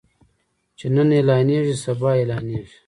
[0.77, 2.75] چې نن اعلانيږي سبا اعلانيږي.